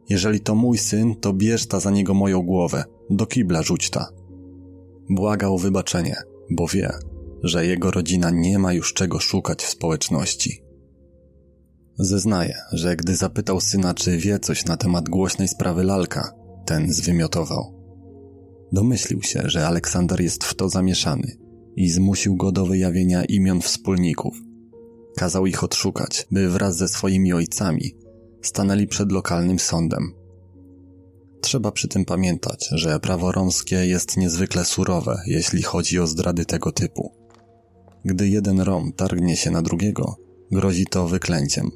Jeżeli 0.08 0.40
to 0.40 0.54
mój 0.54 0.78
syn, 0.78 1.14
to 1.14 1.32
bierz 1.32 1.66
ta 1.66 1.80
za 1.80 1.90
niego 1.90 2.14
moją 2.14 2.42
głowę. 2.42 2.84
Do 3.10 3.26
kibla 3.26 3.62
rzuć 3.62 3.90
ta. 3.90 4.08
Błaga 5.10 5.48
o 5.48 5.58
wybaczenie, 5.58 6.16
bo 6.50 6.66
wie, 6.66 6.90
że 7.42 7.66
jego 7.66 7.90
rodzina 7.90 8.30
nie 8.30 8.58
ma 8.58 8.72
już 8.72 8.94
czego 8.94 9.18
szukać 9.18 9.62
w 9.62 9.68
społeczności. 9.68 10.62
Zeznaje, 11.98 12.56
że 12.72 12.96
gdy 12.96 13.16
zapytał 13.16 13.60
syna, 13.60 13.94
czy 13.94 14.18
wie 14.18 14.38
coś 14.38 14.64
na 14.64 14.76
temat 14.76 15.08
głośnej 15.08 15.48
sprawy 15.48 15.84
lalka, 15.84 16.32
ten 16.66 16.92
zwymiotował. 16.92 17.82
Domyślił 18.72 19.22
się, 19.22 19.42
że 19.44 19.66
Aleksander 19.66 20.20
jest 20.20 20.44
w 20.44 20.54
to 20.54 20.68
zamieszany 20.68 21.36
i 21.76 21.90
zmusił 21.90 22.36
go 22.36 22.52
do 22.52 22.66
wyjawienia 22.66 23.24
imion 23.24 23.60
wspólników. 23.60 24.36
Kazał 25.16 25.46
ich 25.46 25.64
odszukać, 25.64 26.26
by 26.30 26.48
wraz 26.48 26.76
ze 26.76 26.88
swoimi 26.88 27.32
ojcami 27.32 27.96
stanęli 28.42 28.86
przed 28.86 29.12
lokalnym 29.12 29.58
sądem. 29.58 30.14
Trzeba 31.40 31.72
przy 31.72 31.88
tym 31.88 32.04
pamiętać, 32.04 32.68
że 32.72 33.00
prawo 33.00 33.32
romskie 33.32 33.86
jest 33.86 34.16
niezwykle 34.16 34.64
surowe, 34.64 35.22
jeśli 35.26 35.62
chodzi 35.62 35.98
o 35.98 36.06
zdrady 36.06 36.44
tego 36.44 36.72
typu. 36.72 37.21
Gdy 38.04 38.28
jeden 38.28 38.60
Rom 38.60 38.92
targnie 38.92 39.36
się 39.36 39.50
na 39.50 39.62
drugiego, 39.62 40.16
grozi 40.50 40.86
to 40.86 41.08
wyklęciem, 41.08 41.70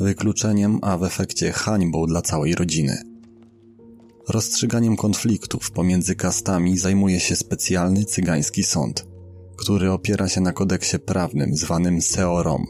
wykluczeniem, 0.00 0.78
a 0.82 0.98
w 0.98 1.04
efekcie 1.04 1.52
hańbą 1.52 2.06
dla 2.06 2.22
całej 2.22 2.54
rodziny. 2.54 3.02
Rozstrzyganiem 4.28 4.96
konfliktów 4.96 5.70
pomiędzy 5.70 6.14
kastami 6.14 6.78
zajmuje 6.78 7.20
się 7.20 7.36
specjalny 7.36 8.04
cygański 8.04 8.62
sąd, 8.62 9.06
który 9.56 9.90
opiera 9.90 10.28
się 10.28 10.40
na 10.40 10.52
kodeksie 10.52 10.98
prawnym 10.98 11.56
zwanym 11.56 12.02
Seorom. 12.02 12.66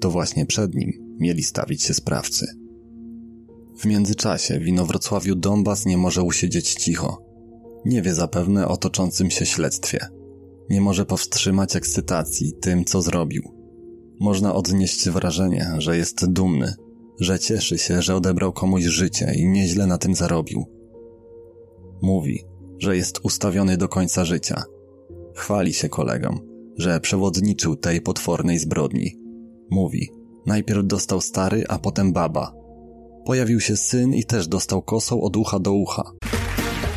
To 0.00 0.10
właśnie 0.10 0.46
przed 0.46 0.74
nim 0.74 1.16
mieli 1.20 1.42
stawić 1.42 1.82
się 1.82 1.94
sprawcy. 1.94 2.46
W 3.78 3.84
międzyczasie 3.84 4.60
w 4.60 4.66
Inowrocławiu 4.66 5.34
Donbas 5.34 5.86
nie 5.86 5.98
może 5.98 6.22
usiedzieć 6.22 6.74
cicho. 6.74 7.22
Nie 7.84 8.02
wie 8.02 8.14
zapewne 8.14 8.68
o 8.68 8.76
toczącym 8.76 9.30
się 9.30 9.46
śledztwie. 9.46 10.21
Nie 10.70 10.80
może 10.80 11.06
powstrzymać 11.06 11.76
ekscytacji 11.76 12.52
tym, 12.60 12.84
co 12.84 13.02
zrobił. 13.02 13.42
Można 14.20 14.54
odnieść 14.54 15.10
wrażenie, 15.10 15.74
że 15.78 15.96
jest 15.96 16.32
dumny, 16.32 16.74
że 17.20 17.38
cieszy 17.38 17.78
się, 17.78 18.02
że 18.02 18.16
odebrał 18.16 18.52
komuś 18.52 18.84
życie 18.84 19.32
i 19.36 19.48
nieźle 19.48 19.86
na 19.86 19.98
tym 19.98 20.14
zarobił. 20.14 20.64
Mówi, 22.02 22.44
że 22.78 22.96
jest 22.96 23.20
ustawiony 23.22 23.76
do 23.76 23.88
końca 23.88 24.24
życia. 24.24 24.62
Chwali 25.34 25.72
się 25.72 25.88
kolegom, 25.88 26.40
że 26.76 27.00
przewodniczył 27.00 27.76
tej 27.76 28.00
potwornej 28.00 28.58
zbrodni. 28.58 29.18
Mówi, 29.70 30.10
najpierw 30.46 30.86
dostał 30.86 31.20
stary, 31.20 31.64
a 31.68 31.78
potem 31.78 32.12
baba. 32.12 32.54
Pojawił 33.26 33.60
się 33.60 33.76
syn 33.76 34.14
i 34.14 34.24
też 34.24 34.48
dostał 34.48 34.82
kosą 34.82 35.20
od 35.20 35.36
ucha 35.36 35.58
do 35.58 35.72
ucha. 35.72 36.12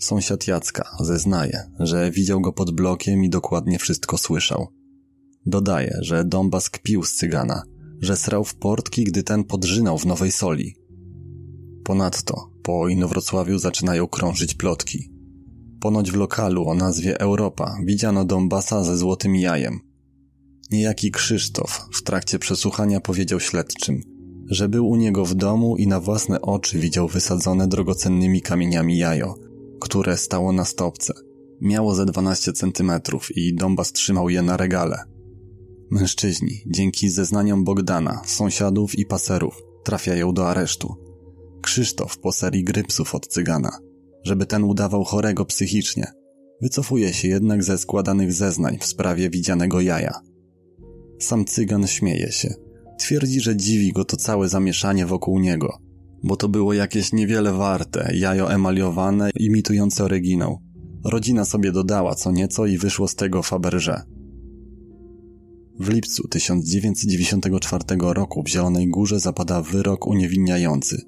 Sąsiad 0.00 0.46
Jacka 0.46 0.96
zeznaje, 1.00 1.70
że 1.78 2.10
widział 2.10 2.40
go 2.40 2.52
pod 2.52 2.70
blokiem 2.70 3.24
i 3.24 3.30
dokładnie 3.30 3.78
wszystko 3.78 4.18
słyszał. 4.18 4.66
Dodaje, 5.46 5.98
że 6.00 6.24
Donbas 6.24 6.70
kpił 6.70 7.04
z 7.04 7.12
cygana, 7.12 7.62
że 8.00 8.16
srał 8.16 8.44
w 8.44 8.54
portki, 8.54 9.04
gdy 9.04 9.22
ten 9.22 9.44
podrzynał 9.44 9.98
w 9.98 10.06
Nowej 10.06 10.32
Soli. 10.32 10.74
Ponadto 11.84 12.50
po 12.62 12.88
Inowrocławiu 12.88 13.58
zaczynają 13.58 14.06
krążyć 14.06 14.54
plotki. 14.54 15.10
Ponoć 15.80 16.10
w 16.10 16.16
lokalu 16.16 16.68
o 16.68 16.74
nazwie 16.74 17.20
Europa 17.20 17.76
widziano 17.84 18.24
Donbasa 18.24 18.84
ze 18.84 18.96
złotym 18.96 19.36
jajem. 19.36 19.80
Niejaki 20.70 21.10
Krzysztof 21.10 21.88
w 21.92 22.02
trakcie 22.02 22.38
przesłuchania 22.38 23.00
powiedział 23.00 23.40
śledczym, 23.40 24.02
że 24.46 24.68
był 24.68 24.88
u 24.88 24.96
niego 24.96 25.24
w 25.24 25.34
domu 25.34 25.76
i 25.76 25.86
na 25.86 26.00
własne 26.00 26.40
oczy 26.40 26.78
widział 26.78 27.08
wysadzone 27.08 27.68
drogocennymi 27.68 28.42
kamieniami 28.42 28.98
jajo, 28.98 29.49
które 29.80 30.16
stało 30.16 30.52
na 30.52 30.64
stopce. 30.64 31.14
Miało 31.60 31.94
ze 31.94 32.06
12 32.06 32.52
centymetrów 32.52 33.36
i 33.36 33.54
Donbas 33.54 33.92
trzymał 33.92 34.28
je 34.28 34.42
na 34.42 34.56
regale. 34.56 34.98
Mężczyźni, 35.90 36.62
dzięki 36.66 37.10
zeznaniom 37.10 37.64
Bogdana, 37.64 38.22
sąsiadów 38.26 38.98
i 38.98 39.06
paserów, 39.06 39.62
trafiają 39.84 40.34
do 40.34 40.48
aresztu. 40.48 40.94
Krzysztof 41.62 42.18
po 42.18 42.32
serii 42.32 42.64
grypsów 42.64 43.14
od 43.14 43.26
cygana, 43.26 43.78
żeby 44.24 44.46
ten 44.46 44.64
udawał 44.64 45.04
chorego 45.04 45.44
psychicznie. 45.44 46.06
Wycofuje 46.62 47.12
się 47.12 47.28
jednak 47.28 47.64
ze 47.64 47.78
składanych 47.78 48.32
zeznań 48.32 48.78
w 48.78 48.86
sprawie 48.86 49.30
widzianego 49.30 49.80
jaja. 49.80 50.20
Sam 51.20 51.44
cygan 51.44 51.86
śmieje 51.86 52.32
się. 52.32 52.54
Twierdzi, 52.98 53.40
że 53.40 53.56
dziwi 53.56 53.92
go 53.92 54.04
to 54.04 54.16
całe 54.16 54.48
zamieszanie 54.48 55.06
wokół 55.06 55.38
niego, 55.38 55.78
bo 56.22 56.36
to 56.36 56.48
było 56.48 56.72
jakieś 56.72 57.12
niewiele 57.12 57.52
warte, 57.52 58.10
jajo 58.14 58.52
emaliowane, 58.52 59.30
imitujące 59.36 60.04
oryginał. 60.04 60.60
Rodzina 61.04 61.44
sobie 61.44 61.72
dodała 61.72 62.14
co 62.14 62.32
nieco 62.32 62.66
i 62.66 62.78
wyszło 62.78 63.08
z 63.08 63.14
tego 63.14 63.42
Faberże. 63.42 64.02
W 65.80 65.88
lipcu 65.88 66.28
1994 66.28 67.84
roku 68.00 68.42
w 68.42 68.48
Zielonej 68.48 68.88
Górze 68.88 69.20
zapada 69.20 69.62
wyrok 69.62 70.06
uniewinniający. 70.06 71.02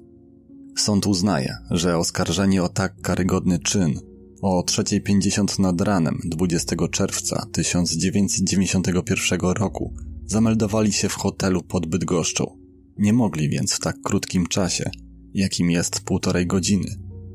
Sąd 0.77 1.07
uznaje, 1.07 1.55
że 1.71 1.97
oskarżeni 1.97 2.59
o 2.59 2.69
tak 2.69 3.01
karygodny 3.01 3.59
czyn 3.59 3.99
o 4.41 4.61
3.50 4.61 5.59
nad 5.59 5.81
ranem 5.81 6.19
20 6.25 6.75
czerwca 6.91 7.47
1991 7.51 9.39
roku 9.39 9.93
zameldowali 10.25 10.93
się 10.93 11.09
w 11.09 11.13
hotelu 11.13 11.63
pod 11.63 11.85
Bydgoszczą. 11.85 12.57
Nie 12.97 13.13
mogli 13.13 13.49
więc 13.49 13.73
w 13.73 13.79
tak 13.79 14.01
krótkim 14.01 14.47
czasie, 14.47 14.91
jakim 15.33 15.71
jest 15.71 15.99
półtorej 15.99 16.47
godziny, 16.47 16.87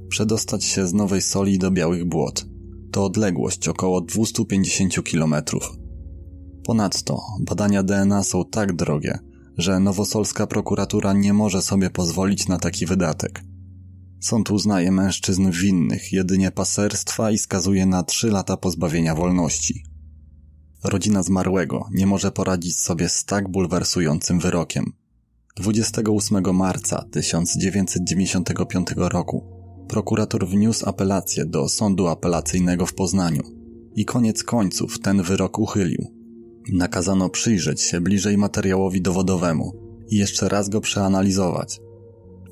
przedostać 0.09 0.65
się 0.65 0.87
z 0.87 0.95
Nowej 0.95 1.23
Soli 1.23 1.59
do 1.59 1.71
Białych 1.71 2.05
Błot. 2.05 2.47
To 2.93 3.05
odległość 3.05 3.69
około 3.69 4.01
250 4.01 5.05
kilometrów. 5.05 5.73
Ponadto 6.65 7.21
badania 7.41 7.83
DNA 7.83 8.23
są 8.23 8.45
tak 8.45 8.77
drogie, 8.77 9.19
że 9.59 9.81
nowosolska 9.81 10.47
prokuratura 10.47 11.13
nie 11.13 11.33
może 11.33 11.63
sobie 11.63 11.91
pozwolić 11.91 12.49
na 12.49 12.59
taki 12.59 12.87
wydatek. 12.87 13.43
Sąd 14.21 14.51
uznaje 14.51 14.93
mężczyzn 14.93 15.51
winnych 15.51 16.13
jedynie 16.13 16.51
paserstwa 16.51 17.31
i 17.31 17.39
skazuje 17.39 17.87
na 17.87 18.03
3 18.03 18.31
lata 18.31 18.57
pozbawienia 18.57 19.15
wolności. 19.15 19.83
Rodzina 20.85 21.23
zmarłego 21.23 21.89
nie 21.95 22.07
może 22.07 22.33
poradzić 22.33 22.77
sobie 22.77 23.09
z 23.09 23.25
tak 23.25 23.49
bulwersującym 23.49 24.41
wyrokiem. 24.41 24.93
28 25.59 26.55
marca 26.55 27.05
1995 27.11 28.89
roku 28.97 29.45
prokurator 29.89 30.49
wniósł 30.49 30.89
apelację 30.89 31.47
do 31.47 31.69
sądu 31.69 32.07
apelacyjnego 32.07 32.87
w 32.87 32.95
Poznaniu 32.95 33.43
i 33.95 34.05
koniec 34.05 34.43
końców 34.43 34.99
ten 34.99 35.23
wyrok 35.23 35.59
uchylił. 35.59 36.07
Nakazano 36.73 37.31
przyjrzeć 37.31 37.81
się 37.81 38.01
bliżej 38.01 38.39
materiałowi 38.39 39.03
dowodowemu 39.03 39.73
i 40.09 40.17
jeszcze 40.17 40.49
raz 40.49 40.69
go 40.69 40.81
przeanalizować. 40.81 41.81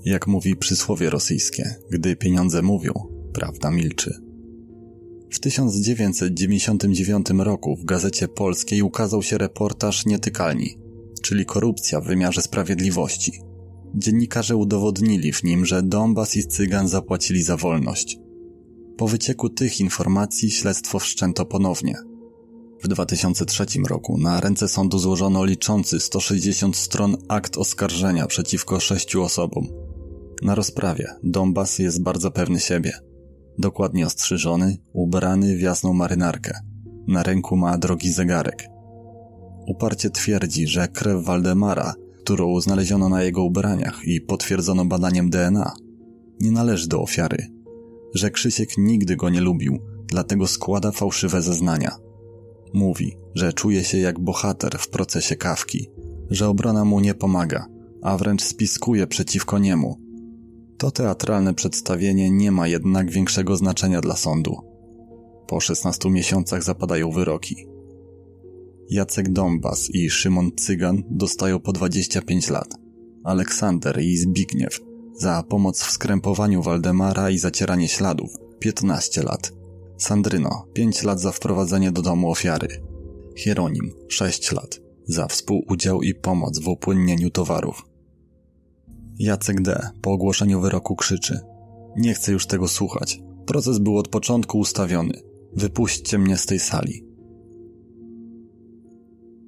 Jak 0.04 0.26
mówi 0.26 0.56
przysłowie 0.56 1.10
rosyjskie, 1.10 1.74
gdy 1.90 2.16
pieniądze 2.16 2.62
mówią, 2.62 2.92
prawda 3.32 3.70
milczy. 3.70 4.14
W 5.30 5.40
1999 5.40 7.26
roku 7.38 7.76
w 7.76 7.84
Gazecie 7.84 8.28
Polskiej 8.28 8.82
ukazał 8.82 9.22
się 9.22 9.38
reportaż 9.38 10.06
Nietykalni, 10.06 10.85
czyli 11.26 11.46
korupcja 11.46 12.00
w 12.00 12.06
wymiarze 12.06 12.42
sprawiedliwości. 12.42 13.32
Dziennikarze 13.94 14.56
udowodnili 14.56 15.32
w 15.32 15.42
nim, 15.42 15.66
że 15.66 15.82
Donbas 15.82 16.36
i 16.36 16.46
Cygan 16.46 16.88
zapłacili 16.88 17.42
za 17.42 17.56
wolność. 17.56 18.18
Po 18.96 19.08
wycieku 19.08 19.48
tych 19.48 19.80
informacji 19.80 20.50
śledztwo 20.50 20.98
wszczęto 20.98 21.46
ponownie– 21.46 21.94
w 22.82 22.88
2003 22.88 23.66
roku 23.88 24.18
na 24.18 24.40
ręce 24.40 24.68
sądu 24.68 24.98
złożono 24.98 25.44
liczący 25.44 26.00
160 26.00 26.76
stron 26.76 27.16
akt 27.28 27.56
oskarżenia 27.56 28.26
przeciwko 28.26 28.80
sześciu 28.80 29.22
osobom. 29.22 29.66
Na 30.42 30.54
rozprawie 30.54 31.06
Donbas 31.22 31.78
jest 31.78 32.02
bardzo 32.02 32.30
pewny 32.30 32.60
siebie. 32.60 32.92
Dokładnie 33.58 34.06
ostrzyżony, 34.06 34.76
ubrany 34.92 35.56
w 35.56 35.60
jasną 35.60 35.92
marynarkę. 35.92 36.60
Na 37.08 37.22
ręku 37.22 37.56
ma 37.56 37.78
drogi 37.78 38.12
zegarek. 38.12 38.75
Uparcie 39.66 40.10
twierdzi, 40.10 40.66
że 40.66 40.88
krew 40.88 41.24
Waldemara, 41.24 41.94
którą 42.18 42.60
znaleziono 42.60 43.08
na 43.08 43.22
jego 43.22 43.42
ubraniach 43.42 44.00
i 44.04 44.20
potwierdzono 44.20 44.84
badaniem 44.84 45.30
DNA, 45.30 45.72
nie 46.40 46.50
należy 46.50 46.88
do 46.88 47.00
ofiary. 47.00 47.46
Że 48.14 48.30
Krzysiek 48.30 48.78
nigdy 48.78 49.16
go 49.16 49.30
nie 49.30 49.40
lubił, 49.40 49.78
dlatego 50.06 50.46
składa 50.46 50.92
fałszywe 50.92 51.42
zeznania. 51.42 51.96
Mówi, 52.74 53.16
że 53.34 53.52
czuje 53.52 53.84
się 53.84 53.98
jak 53.98 54.20
bohater 54.20 54.78
w 54.78 54.88
procesie 54.88 55.36
kawki, 55.36 55.90
że 56.30 56.48
obrona 56.48 56.84
mu 56.84 57.00
nie 57.00 57.14
pomaga, 57.14 57.66
a 58.02 58.16
wręcz 58.16 58.42
spiskuje 58.42 59.06
przeciwko 59.06 59.58
niemu. 59.58 60.00
To 60.78 60.90
teatralne 60.90 61.54
przedstawienie 61.54 62.30
nie 62.30 62.52
ma 62.52 62.68
jednak 62.68 63.10
większego 63.10 63.56
znaczenia 63.56 64.00
dla 64.00 64.16
sądu. 64.16 64.56
Po 65.46 65.60
16 65.60 66.10
miesiącach 66.10 66.62
zapadają 66.62 67.10
wyroki. 67.10 67.66
Jacek 68.90 69.32
Dombas 69.32 69.90
i 69.90 70.10
Szymon 70.10 70.50
Cygan 70.56 71.02
dostają 71.10 71.60
po 71.60 71.72
25 71.72 72.50
lat. 72.50 72.68
Aleksander 73.24 74.00
i 74.00 74.16
Zbigniew 74.16 74.80
za 75.18 75.42
pomoc 75.42 75.82
w 75.82 75.90
skrępowaniu 75.90 76.62
Waldemara 76.62 77.30
i 77.30 77.38
zacieranie 77.38 77.88
śladów 77.88 78.30
15 78.58 79.22
lat. 79.22 79.52
Sandryno 79.98 80.66
5 80.72 81.02
lat 81.02 81.20
za 81.20 81.32
wprowadzenie 81.32 81.92
do 81.92 82.02
domu 82.02 82.30
ofiary. 82.30 82.82
Hieronim 83.36 83.92
6 84.08 84.52
lat 84.52 84.80
za 85.04 85.26
współudział 85.26 86.02
i 86.02 86.14
pomoc 86.14 86.58
w 86.58 86.68
upłynnieniu 86.68 87.30
towarów. 87.30 87.82
Jacek 89.18 89.62
D. 89.62 89.90
po 90.02 90.12
ogłoszeniu 90.12 90.60
wyroku 90.60 90.96
krzyczy: 90.96 91.40
Nie 91.96 92.14
chcę 92.14 92.32
już 92.32 92.46
tego 92.46 92.68
słuchać. 92.68 93.20
Proces 93.46 93.78
był 93.78 93.98
od 93.98 94.08
początku 94.08 94.58
ustawiony. 94.58 95.22
Wypuśćcie 95.52 96.18
mnie 96.18 96.36
z 96.36 96.46
tej 96.46 96.58
sali. 96.58 97.05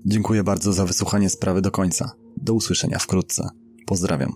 Dziękuję 0.09 0.43
bardzo 0.45 0.73
za 0.73 0.87
wysłuchanie 0.87 1.31
sprawy 1.31 1.61
do 1.61 1.71
końca. 1.71 2.13
Do 2.37 2.55
usłyszenia 2.55 2.99
wkrótce. 2.99 3.49
Pozdrawiam. 3.87 4.33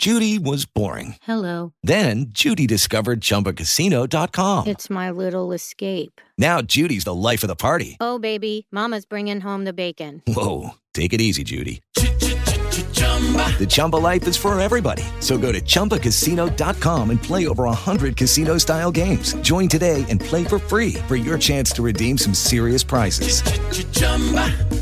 Judy 0.00 0.38
was 0.38 0.64
boring. 0.64 1.14
Hello. 1.22 1.72
Then 1.82 2.26
Judy 2.44 2.66
discovered 2.66 3.20
ChumbaCasino.com. 3.20 4.66
It's 4.66 4.90
my 4.90 5.10
little 5.10 5.52
escape. 5.54 6.20
Now 6.38 6.62
Judy's 6.62 7.04
the 7.04 7.14
life 7.14 7.42
of 7.42 7.48
the 7.48 7.56
party. 7.56 7.96
Oh, 8.00 8.18
baby, 8.18 8.66
Mama's 8.70 9.06
bringing 9.06 9.40
home 9.40 9.64
the 9.64 9.72
bacon. 9.72 10.22
Whoa, 10.26 10.70
take 10.94 11.12
it 11.12 11.20
easy, 11.20 11.42
Judy. 11.42 11.80
The 13.58 13.66
Chumba 13.68 13.96
life 13.96 14.28
is 14.28 14.36
for 14.36 14.58
everybody. 14.60 15.02
So 15.18 15.36
go 15.36 15.50
to 15.50 15.60
ChumbaCasino.com 15.60 17.10
and 17.10 17.20
play 17.20 17.48
over 17.48 17.64
100 17.64 18.16
casino 18.16 18.58
style 18.58 18.92
games. 18.92 19.34
Join 19.40 19.68
today 19.68 20.04
and 20.08 20.20
play 20.20 20.44
for 20.44 20.60
free 20.60 20.94
for 21.08 21.16
your 21.16 21.36
chance 21.36 21.72
to 21.72 21.82
redeem 21.82 22.16
some 22.16 22.32
serious 22.34 22.84
prizes. 22.84 23.42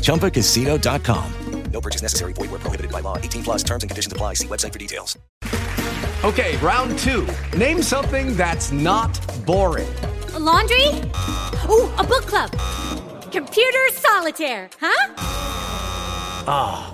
ChumbaCasino.com. 0.01 1.33
No 1.71 1.81
purchase 1.81 2.01
necessary. 2.01 2.33
Void 2.33 2.51
where 2.51 2.59
prohibited 2.59 2.91
by 2.91 3.01
law. 3.01 3.17
18 3.17 3.43
plus 3.43 3.63
terms 3.63 3.83
and 3.83 3.89
conditions 3.89 4.13
apply. 4.13 4.35
See 4.35 4.47
website 4.47 4.73
for 4.73 4.79
details. 4.79 5.17
Okay, 6.23 6.57
round 6.57 6.97
two. 6.99 7.27
Name 7.57 7.81
something 7.81 8.35
that's 8.35 8.71
not 8.71 9.19
boring. 9.45 9.87
A 10.33 10.39
laundry? 10.39 10.87
Ooh, 11.69 11.91
a 11.97 12.03
book 12.03 12.25
club. 12.25 12.51
Computer 13.31 13.89
solitaire, 13.91 14.69
huh? 14.79 15.13
Ah, 16.49 16.93